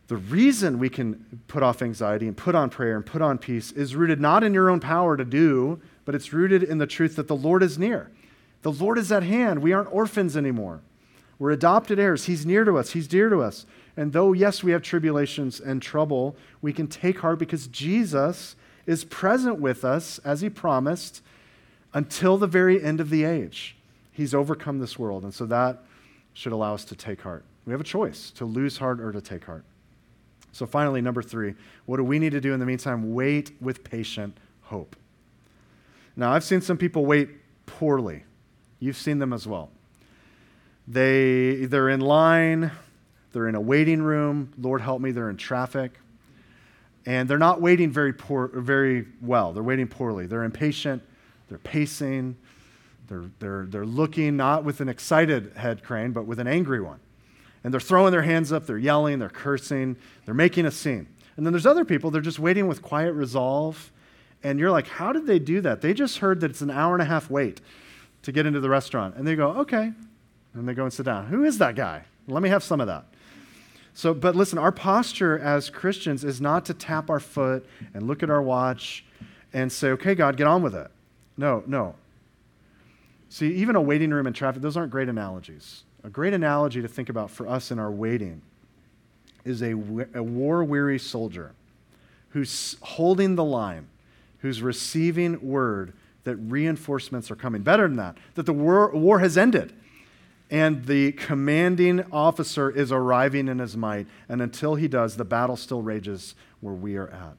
[0.08, 3.72] the reason we can put off anxiety and put on prayer and put on peace
[3.72, 7.16] is rooted not in your own power to do, but it's rooted in the truth
[7.16, 8.10] that the Lord is near.
[8.62, 9.62] The Lord is at hand.
[9.62, 10.80] We aren't orphans anymore.
[11.38, 12.24] We're adopted heirs.
[12.24, 13.66] He's near to us, He's dear to us.
[13.96, 19.04] And though, yes, we have tribulations and trouble, we can take heart because Jesus is
[19.04, 21.22] present with us, as He promised,
[21.94, 23.76] until the very end of the age.
[24.12, 25.22] He's overcome this world.
[25.22, 25.84] And so that
[26.32, 27.44] should allow us to take heart.
[27.66, 29.64] We have a choice to lose heart or to take heart.
[30.52, 31.54] So, finally, number three,
[31.86, 33.14] what do we need to do in the meantime?
[33.14, 34.96] Wait with patient hope.
[36.16, 37.28] Now, I've seen some people wait
[37.66, 38.24] poorly.
[38.80, 39.70] You've seen them as well.
[40.86, 42.72] They, they're in line,
[43.32, 44.52] they're in a waiting room.
[44.58, 45.92] Lord help me, they're in traffic.
[47.04, 49.52] And they're not waiting very, poor, very well.
[49.52, 50.26] They're waiting poorly.
[50.26, 51.02] They're impatient,
[51.48, 52.36] they're pacing,
[53.08, 57.00] they're, they're, they're looking not with an excited head crane, but with an angry one.
[57.64, 61.08] And they're throwing their hands up, they're yelling, they're cursing, they're making a scene.
[61.36, 63.90] And then there's other people, they're just waiting with quiet resolve
[64.42, 65.80] and you're like, how did they do that?
[65.80, 67.60] They just heard that it's an hour and a half wait
[68.22, 69.16] to get into the restaurant.
[69.16, 69.92] And they go, okay.
[70.54, 71.26] And they go and sit down.
[71.26, 72.04] Who is that guy?
[72.26, 73.06] Let me have some of that.
[73.94, 78.22] So, but listen, our posture as Christians is not to tap our foot and look
[78.22, 79.04] at our watch
[79.52, 80.88] and say, okay, God, get on with it.
[81.38, 81.94] No, no.
[83.30, 85.84] See, even a waiting room in traffic, those aren't great analogies.
[86.04, 88.42] A great analogy to think about for us in our waiting
[89.44, 89.72] is a,
[90.14, 91.52] a war weary soldier
[92.30, 93.88] who's holding the line
[94.40, 95.92] who's receiving word
[96.24, 97.62] that reinforcements are coming.
[97.62, 99.72] Better than that, that the war, war has ended
[100.50, 104.06] and the commanding officer is arriving in his might.
[104.28, 107.36] And until he does, the battle still rages where we are at.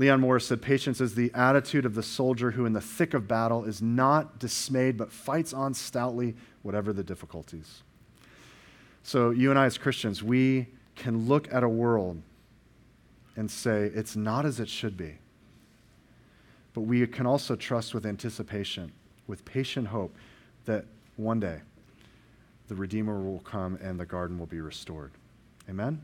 [0.00, 3.28] Leon Morris said, Patience is the attitude of the soldier who, in the thick of
[3.28, 7.82] battle, is not dismayed but fights on stoutly, whatever the difficulties.
[9.02, 12.22] So, you and I, as Christians, we can look at a world
[13.36, 15.18] and say, It's not as it should be.
[16.72, 18.92] But we can also trust with anticipation,
[19.26, 20.16] with patient hope,
[20.64, 20.86] that
[21.18, 21.60] one day
[22.68, 25.10] the Redeemer will come and the garden will be restored.
[25.68, 26.02] Amen?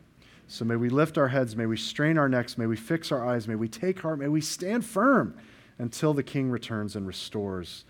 [0.49, 3.27] So may we lift our heads, may we strain our necks, may we fix our
[3.27, 5.37] eyes, may we take heart, may we stand firm
[5.79, 7.85] until the King returns and restores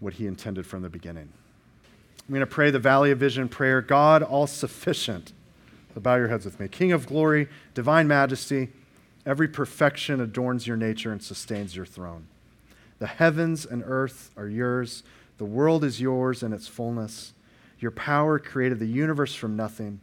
[0.00, 1.28] what he intended from the beginning.
[2.26, 5.32] I'm going to pray the Valley of Vision prayer God, all sufficient.
[5.94, 6.68] So bow your heads with me.
[6.68, 8.70] King of glory, divine majesty,
[9.26, 12.26] Every perfection adorns your nature and sustains your throne.
[12.98, 15.02] The heavens and earth are yours.
[15.38, 17.32] The world is yours in its fullness.
[17.78, 20.00] Your power created the universe from nothing.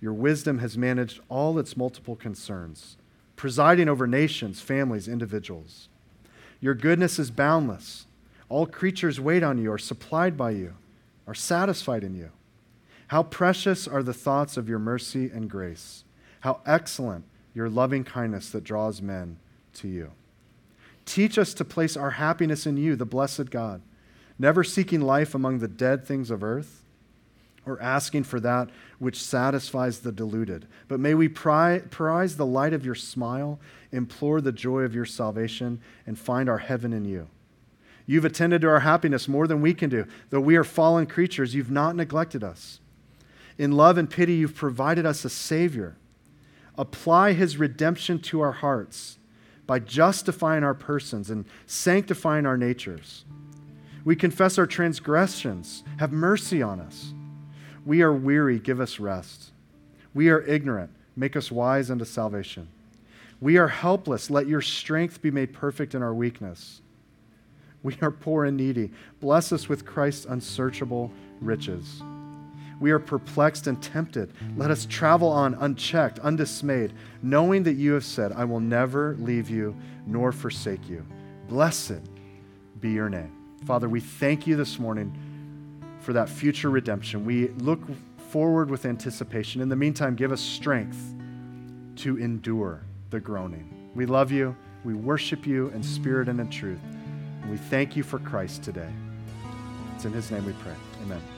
[0.00, 2.96] Your wisdom has managed all its multiple concerns,
[3.34, 5.88] presiding over nations, families, individuals.
[6.60, 8.06] Your goodness is boundless.
[8.48, 10.74] All creatures wait on you, are supplied by you,
[11.26, 12.30] are satisfied in you.
[13.08, 16.04] How precious are the thoughts of your mercy and grace.
[16.40, 17.24] How excellent
[17.54, 19.38] your loving kindness that draws men
[19.74, 20.12] to you.
[21.04, 23.80] Teach us to place our happiness in you, the blessed God,
[24.38, 26.82] never seeking life among the dead things of earth
[27.66, 30.66] or asking for that which satisfies the deluded.
[30.88, 31.82] But may we prize
[32.36, 33.58] the light of your smile,
[33.92, 37.28] implore the joy of your salvation, and find our heaven in you.
[38.06, 40.06] You've attended to our happiness more than we can do.
[40.30, 42.78] Though we are fallen creatures, you've not neglected us.
[43.58, 45.96] In love and pity, you've provided us a Savior
[46.78, 49.18] apply his redemption to our hearts
[49.66, 53.24] by justifying our persons and sanctifying our natures.
[54.04, 55.82] We confess our transgressions.
[55.98, 57.12] Have mercy on us.
[57.86, 58.58] We are weary.
[58.58, 59.52] Give us rest.
[60.12, 60.90] We are ignorant.
[61.14, 62.68] Make us wise unto salvation.
[63.40, 64.28] We are helpless.
[64.28, 66.82] Let your strength be made perfect in our weakness.
[67.82, 68.90] We are poor and needy.
[69.20, 72.02] Bless us with Christ's unsearchable riches.
[72.80, 74.32] We are perplexed and tempted.
[74.56, 79.48] Let us travel on unchecked, undismayed, knowing that you have said, I will never leave
[79.48, 79.76] you
[80.06, 81.06] nor forsake you.
[81.48, 82.00] Blessed
[82.80, 83.32] be your name.
[83.64, 85.16] Father, we thank you this morning
[86.06, 87.24] for that future redemption.
[87.24, 87.80] We look
[88.30, 89.60] forward with anticipation.
[89.60, 91.16] In the meantime, give us strength
[91.96, 93.90] to endure the groaning.
[93.92, 94.54] We love you.
[94.84, 96.78] We worship you in spirit and in truth.
[97.42, 98.92] And we thank you for Christ today.
[99.96, 100.74] It's in his name we pray.
[101.02, 101.35] Amen.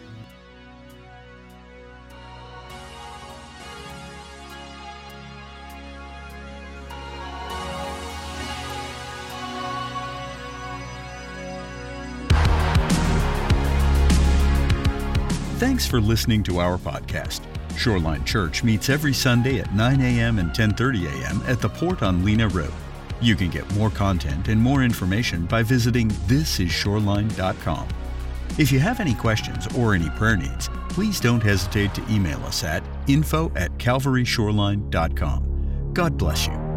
[15.78, 17.40] Thanks for listening to our podcast.
[17.78, 20.40] Shoreline Church meets every Sunday at 9 a.m.
[20.40, 21.40] and 10:30 a.m.
[21.46, 22.72] at the Port on Lena Road.
[23.20, 27.86] You can get more content and more information by visiting thisisshoreline.com.
[28.58, 32.64] If you have any questions or any prayer needs, please don't hesitate to email us
[32.64, 35.92] at info at calvaryshoreline.com.
[35.94, 36.67] God bless you.